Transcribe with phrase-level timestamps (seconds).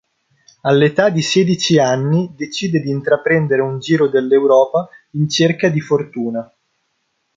[0.61, 6.51] All'età di sedici anni, decide di intraprendere un giro dell'Europa in cerca di fortuna.